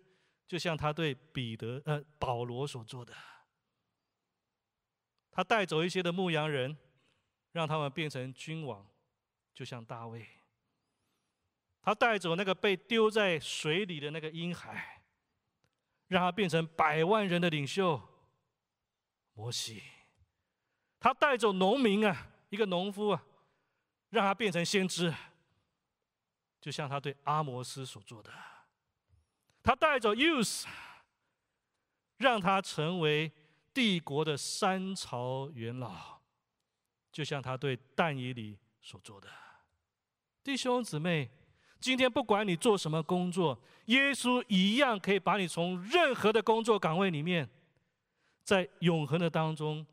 [0.48, 3.12] 就像他对彼得、呃保罗所做的。
[5.30, 6.74] 他带走一些的牧羊人，
[7.52, 8.90] 让他们变成君王，
[9.52, 10.26] 就像大卫。
[11.82, 14.95] 他带走那个被丢在水里的那个婴孩，
[16.09, 18.01] 让他变成百万人的领袖，
[19.35, 19.83] 摩西。
[20.99, 23.23] 他带走农民啊，一个农夫啊。
[24.11, 25.12] 让他变成先知，
[26.61, 28.33] 就像他对阿摩斯所做的。
[29.64, 30.64] 他带走 Use，
[32.16, 33.31] 让他成为
[33.75, 36.21] 帝国的三朝元老，
[37.11, 39.29] 就像他对但以里所做的。
[40.45, 41.29] 弟兄姊妹，
[41.87, 47.49] 今天不管你做什么工作，耶稣一样可以把你从任何的工作岗位里面，
[48.42, 49.87] 在永恒的当中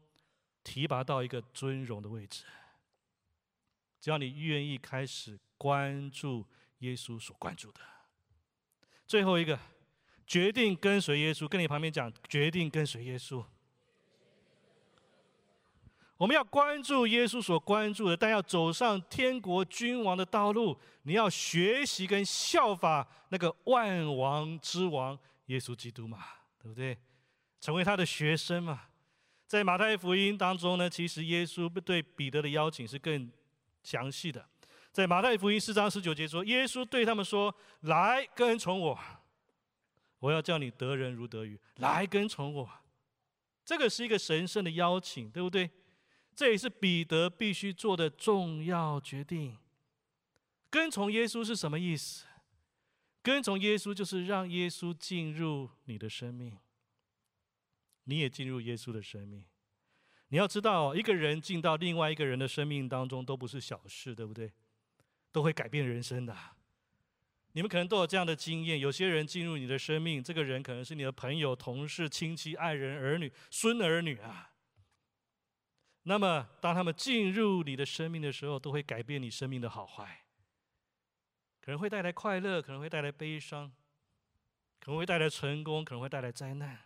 [0.63, 2.45] 提拔到一个尊荣的位置。
[4.01, 6.43] 只要你愿意开始关注
[6.79, 7.81] 耶稣所关注的，
[9.05, 9.59] 最后一个
[10.25, 13.45] 决定跟随耶稣，跟你旁边讲，决定跟随耶稣。
[16.17, 26.19] 我们要关注耶稣所关注的，但要走上天国君王的道路，你要学习跟效法那个万王之王耶稣基督嘛，
[26.61, 26.97] 对不对？
[27.59, 28.83] 成为他的学生嘛。
[29.47, 33.31] 在马太福音当中呢，其实耶稣对彼得的邀请是更。
[33.85, 34.47] 详细的，
[34.93, 38.97] 在马太福音四章十九节说，耶稣对他们说：“来跟从我，
[40.19, 41.59] 我要叫你得人如得鱼。
[41.79, 42.69] 来跟从我，
[43.65, 45.69] 这个是一个神圣的邀请，对不对？
[46.35, 49.57] 这也是彼得必须做的重要决定。
[50.69, 52.25] 跟从耶稣是什么意思？
[53.21, 56.57] 跟从耶稣就是让耶稣进入你的生命，
[58.03, 59.45] 你也进入耶稣的生命。”
[60.29, 64.51] 你要知道，一个人进到另外一个人的生命当中，都不是小事，对不对？
[65.31, 66.35] 都会改变人生的。
[67.51, 74.52] 你们可能都有这样的经验：有些人进入你的生命，这个人可能是你的朋友、同事、亲戚、爱人、儿女、孙儿女啊。
[76.03, 80.25] 那么，当他们进入你的生命的时候，都会改变你生命的好坏。
[81.61, 83.71] 可能会带来快乐，可能会带来悲伤，
[84.79, 86.85] 可能会带来成功，可能会带来灾难。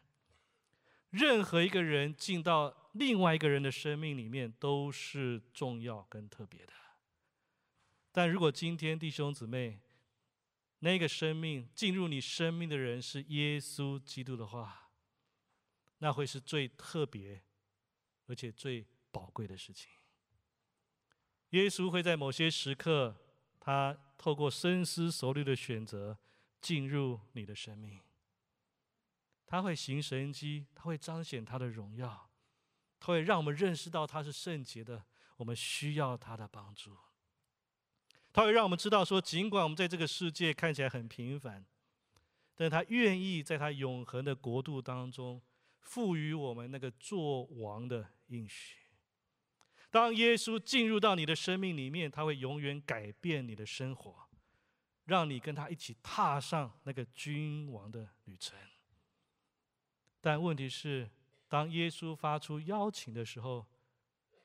[1.10, 2.84] 任何一个人进到。
[2.93, 6.73] 另外一个人的生命里面都是重要跟特别的，
[8.12, 9.80] 但如果今天弟兄姊妹，
[10.80, 14.89] 那个生命进入你生命的人是耶稣基督的话，
[16.00, 17.44] 那会是最特别
[18.25, 18.83] 而且最
[19.18, 19.90] 宝贵的事情。
[21.50, 23.15] 耶稣会在某些时刻，
[23.60, 26.20] 他透过深思熟虑的选择
[26.62, 28.00] 进入你的生命，
[29.48, 32.30] 他会行神迹，他会彰显他的荣耀。
[33.00, 35.06] 他会让我们认识到他是圣洁的，
[35.38, 36.96] 我们需要他的帮助。
[38.34, 41.65] 他会让我们知道说，尽管我们在这个世界看起来很平凡，
[42.56, 45.42] 但他愿意在他永恒的国度当中
[45.80, 48.87] 赋予我们那个做王的应许。
[49.98, 54.29] 当耶稣进入到你的生命里面，他会永远改变你的生活，
[55.06, 58.56] 让你跟他一起踏上那个君王的旅程。
[60.21, 61.10] 但问题是，
[61.48, 63.65] 当耶稣发出邀请的时候，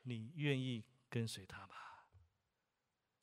[0.04, 1.74] 你愿意跟随他吗？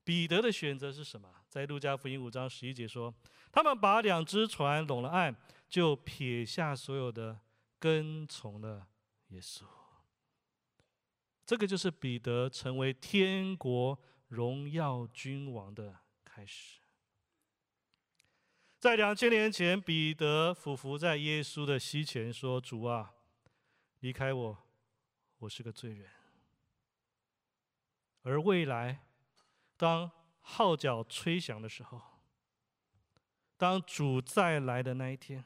[0.04, 1.34] 彼得的选择是什么？
[1.50, 3.12] 在路加福音五章十一节说
[3.52, 5.36] ：“他们把两只船拢了岸，
[5.68, 7.40] 就撇下所有的，
[7.80, 8.88] 跟从了
[9.30, 9.64] 耶稣。”
[11.50, 13.98] 这个就是彼得成为天国
[14.28, 16.80] 荣耀君王的开始。
[18.78, 23.16] 在两千年前，彼得俯伏在耶稣的膝前说：“主啊，
[24.02, 24.58] 离开我，
[25.40, 26.08] 我是个罪人。”
[28.22, 29.08] 而未来。
[29.76, 32.00] 当号角吹响的时候，
[33.58, 35.44] 当主再来的那一天，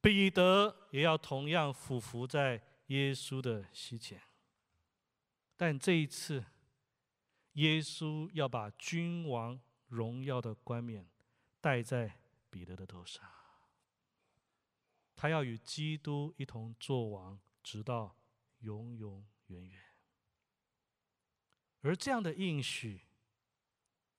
[0.00, 4.22] 彼得也要同样俯伏在耶稣的膝前。
[5.58, 6.42] 但这一次，
[7.52, 11.06] 耶稣要把君王荣耀的冠冕
[11.60, 13.28] 戴在彼得的头上，
[15.14, 18.16] 他要与基督一同作王，直到
[18.60, 19.82] 永永远远。
[21.82, 23.02] 而这样的应许。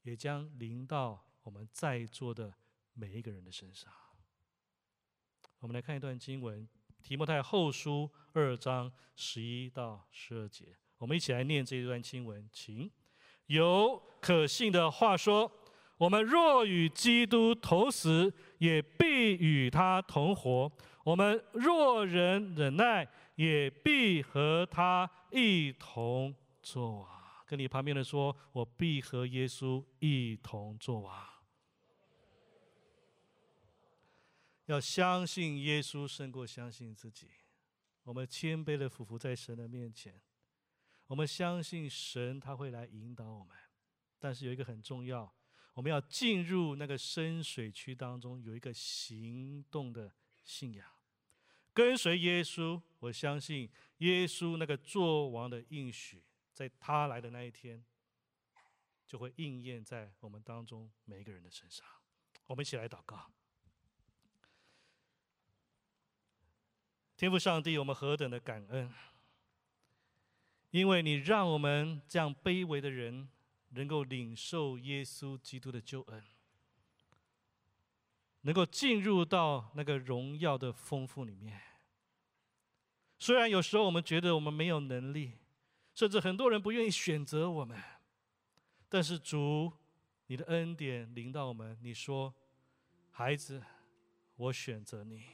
[0.03, 2.55] 也将临到我们在座的
[2.93, 3.93] 每一个人的身上。
[5.59, 6.65] 我们来看一段经文，
[7.03, 10.77] 《提摩太后书》二章十一到十二节。
[10.99, 12.89] 我们一起来念这一段经文，请。
[13.47, 15.51] 有可信的话说：
[15.97, 20.71] 我们若与基督同死，也必与他同活；
[21.03, 27.09] 我们若人忍耐，也必和他一同作王。
[27.47, 31.25] 跟你旁边的说：“我必和耶稣一同作王。”
[34.67, 37.31] 要相信耶稣胜过相信自己。
[38.03, 40.13] 我们谦卑的俯伏在神的面前，
[41.09, 43.57] 我们相信神他会来引导我们。
[44.19, 45.33] 但是有一个很重要，
[45.73, 50.87] 我们要进入那个深水区当中，有一个行动的信仰，
[51.73, 52.79] 跟随耶稣。
[52.99, 56.23] 我相信耶稣那个作王的应许。
[56.53, 57.81] 在他来的那一天，
[59.07, 61.87] 就会应验在我们当中每一个人的身上。
[62.45, 63.31] 我们一起来祷告：
[67.15, 68.93] 天父上帝，我们何等的感恩！
[70.71, 73.27] 因为你让我们这样卑微的人，
[73.69, 76.23] 能够领受耶稣基督的救恩，
[78.41, 81.61] 能够进入到那个荣耀的丰富里面。
[83.17, 85.33] 虽然有时候我们觉得我们没有能力。
[85.95, 87.77] 甚至很多人不愿意选择我们，
[88.87, 89.69] 但是主，
[90.27, 92.33] 你的恩典临到我们，你说
[93.11, 93.61] ：“孩子，
[94.37, 95.25] 我选择你。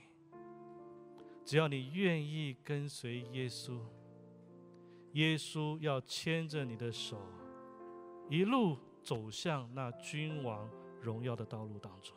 [1.45, 3.79] 只要你愿意跟随耶稣，
[5.15, 7.17] 耶稣要牵着你的手，
[8.29, 10.69] 一路走向那君王
[11.01, 12.15] 荣耀的道路当中。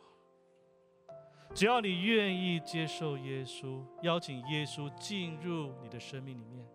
[1.55, 6.67] 只要你愿意接受耶稣，邀请耶稣进入你的生命里面。”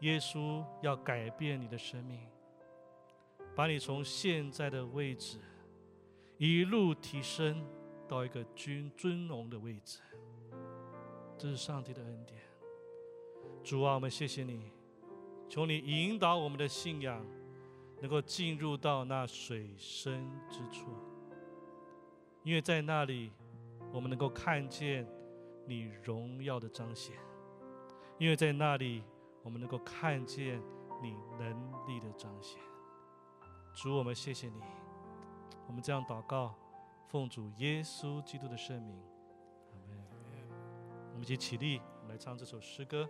[0.00, 2.20] 耶稣要改变你的生命，
[3.54, 5.38] 把你从现在的位置
[6.36, 7.64] 一路提升
[8.06, 10.00] 到一个君尊荣的位置。
[11.38, 12.40] 这是上帝的恩典。
[13.62, 14.70] 主啊，我们谢谢你，
[15.48, 17.24] 求你引导我们的信仰
[18.00, 20.90] 能够进入到那水深之处，
[22.42, 23.32] 因为在那里
[23.92, 25.06] 我们能够看见
[25.66, 27.16] 你荣耀的彰显，
[28.18, 29.02] 因为在那里。
[29.44, 30.58] 我们能够看见
[31.02, 31.50] 你能
[31.86, 32.58] 力的彰显，
[33.74, 34.54] 主，我们谢谢你。
[35.66, 36.54] 我们这样祷告，
[37.08, 38.98] 奉主耶稣基督的圣名，
[39.70, 39.98] 阿门。
[41.12, 41.78] 我们一起起立，
[42.08, 43.06] 来唱这首诗歌。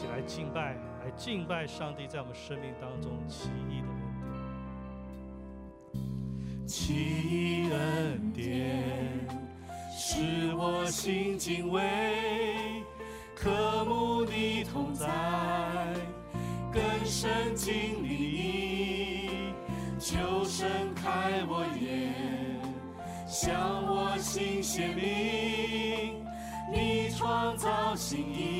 [0.00, 6.00] 起来敬拜，来敬拜上帝在我们生命当中奇异的恩典。
[6.66, 6.94] 奇
[7.28, 8.82] 异恩典，
[9.94, 12.82] 使我心敬畏，
[13.36, 15.06] 渴慕你同在，
[16.72, 19.52] 更深经历你，
[19.98, 22.14] 求盛开我眼，
[23.26, 26.24] 向我心显明，
[26.72, 28.59] 你创造心意，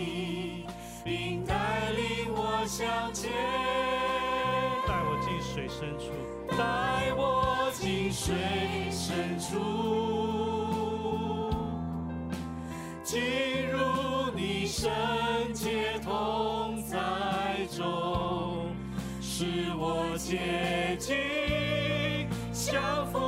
[5.81, 6.13] 深处，
[6.59, 7.49] 带我。
[7.73, 8.35] 进水
[8.91, 9.57] 深处，
[13.03, 13.19] 进
[13.71, 13.79] 入
[14.37, 14.91] 你圣
[15.55, 16.99] 洁同在
[17.75, 18.67] 中，
[19.23, 21.17] 使我洁净，
[22.53, 23.19] 降服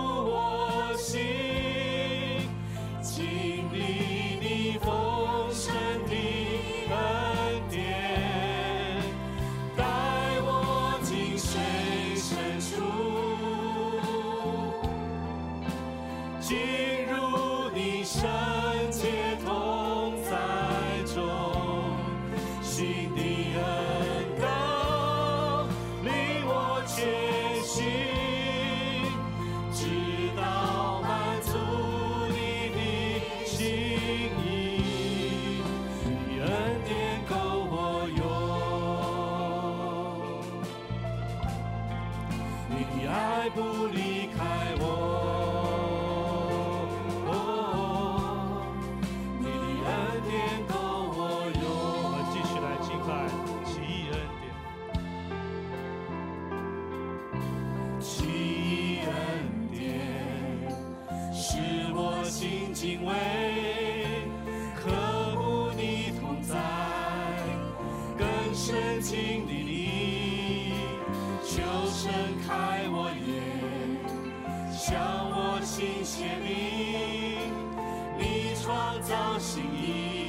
[79.62, 80.26] 心意，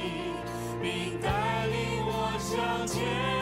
[0.80, 3.33] 并带领我向前。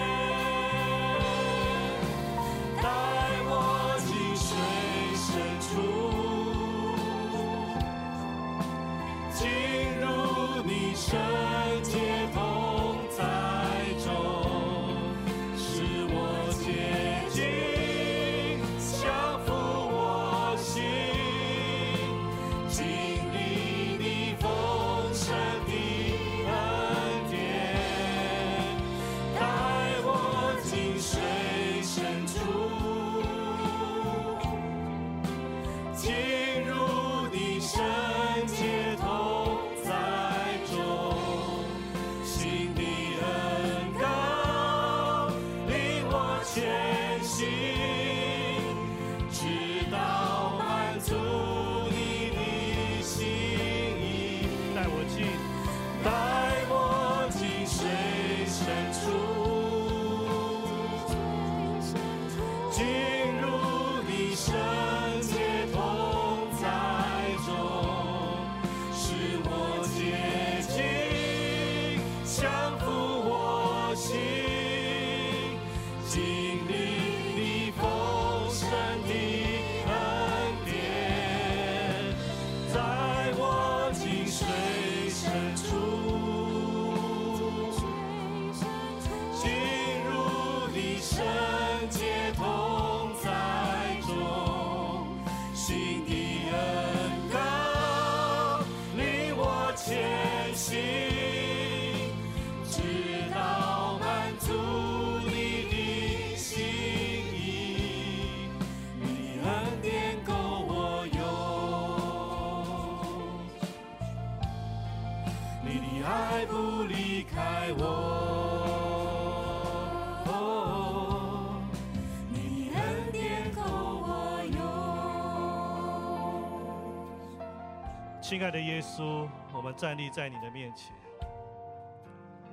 [128.32, 130.90] 亲爱的耶稣，我们站立在你的面前，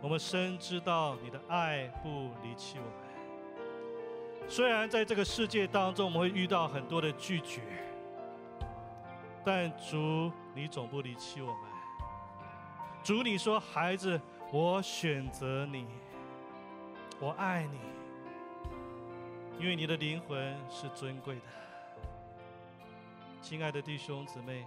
[0.01, 4.45] 我们深知道你的爱不离弃我们。
[4.45, 7.61] 虽然在这个世界当中，我们会遇到很多的拒绝，
[9.45, 11.71] 但主，你总不离弃我们。
[13.01, 14.19] 主，你说，孩子，
[14.51, 15.87] 我选择你，
[17.21, 17.79] 我爱你，
[19.57, 21.41] 因为你的灵魂是尊贵的。
[23.41, 24.65] 亲爱的弟兄姊妹。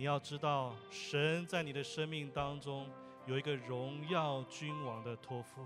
[0.00, 2.88] 你要知道，神在你的生命当中
[3.26, 5.60] 有一个荣耀君王的托付。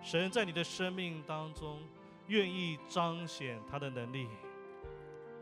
[0.00, 1.82] 神在你的生命当中
[2.28, 4.28] 愿意彰显他的能力。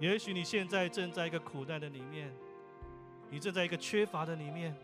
[0.00, 2.34] 也许你现在正在一个苦难的里面，
[3.28, 4.74] 你正在一个缺乏的里面。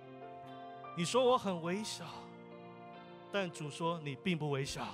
[0.98, 2.04] 你说我很微小，
[3.32, 4.86] 但主说你并不微小，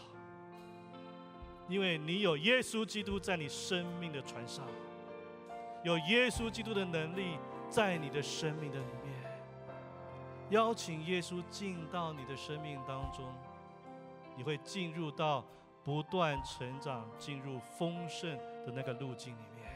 [1.68, 4.64] 因为你有耶稣基督在你生命的船上。
[5.85, 9.14] 有耶稣基督的能力在你的生命的里面，
[10.49, 13.22] 邀请耶稣进到你的生命当中，
[14.35, 15.45] 你会进入到
[15.85, 19.70] 不断成长、进入丰盛的那个路径里面。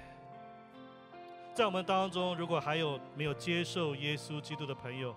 [1.55, 5.15] 在我们当中，如果还有没有接受耶稣基督的朋友，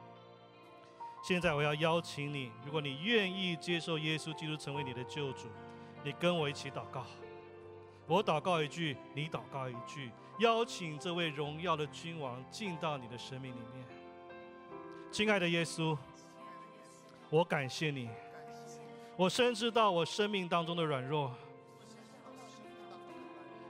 [1.24, 5.48] 现在我要邀请你，如果你愿意接受耶稣基督成为你的救主，
[6.04, 7.06] 你跟我一起祷告。
[8.08, 10.12] 我祷告一句，你祷告一句。
[10.40, 13.86] 邀请这位荣耀的君王进到你的生命里面，
[15.12, 15.96] 亲爱的耶稣，
[17.30, 18.10] 我感谢你。
[19.16, 21.32] 我深知到我生命当中的软弱，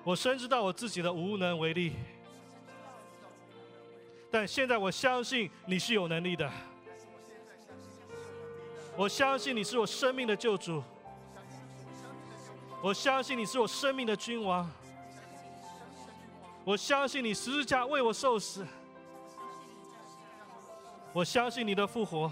[0.04, 1.94] 我深知到我自己的无能为力，
[4.32, 6.50] 但现在我相信你是有能力的。
[8.96, 10.82] 我相信你是我生命的救主，
[12.82, 14.70] 我相信你是我生命的君王。
[16.64, 18.66] 我相信你十字架为我受死，
[21.12, 22.32] 我相信你的复活，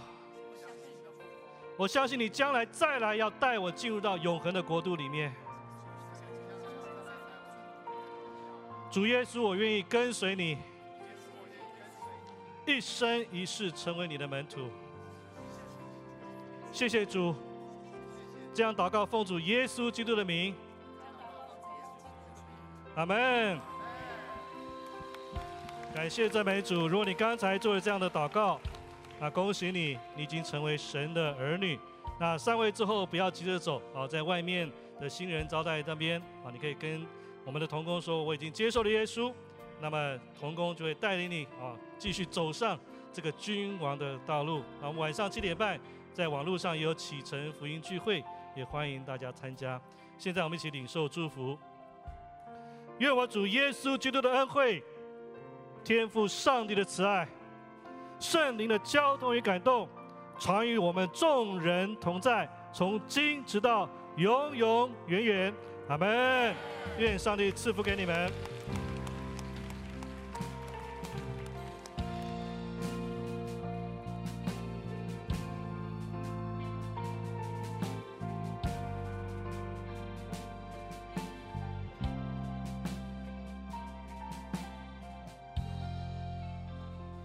[1.78, 5.34] 我相信你将来再来要带我进入到永恒的国度里面。
[8.92, 10.58] 主耶稣，我愿意跟随你，
[12.66, 14.68] 一生一世成为你的门徒。
[16.72, 17.36] 谢谢主，
[18.60, 20.54] 这样祷告奉主耶稣基督的名，
[22.94, 23.58] 阿门。
[25.96, 26.86] 感谢赞美主。
[26.86, 28.60] 如果你刚才做了这样的祷告，
[29.18, 31.80] 那恭喜你，你已经成为神的儿女。
[32.20, 37.08] 那散会之后不要急着走啊，在外面的新人招待那边啊，你可以跟
[37.46, 39.32] 我们的童工说我已经接受了耶稣。
[39.80, 42.78] 那么童工就会带领你啊，继续走上
[43.14, 44.62] 这个君王的道路。
[44.82, 45.80] 那我们晚上七点半
[46.14, 48.22] 在网络上也有启程福音聚会，
[48.56, 49.80] 也欢迎大家参加。
[50.18, 51.58] 现在我们一起领受祝福。
[52.98, 54.84] 愿我主耶稣基督的恩惠、
[55.84, 57.28] 天赋上帝的慈爱、
[58.20, 59.88] 圣灵的交通与感动，
[60.38, 65.54] 常与我们众人同在，从今直到永永远远。
[65.88, 66.54] 阿门。
[66.98, 68.32] 愿上帝赐福给你们。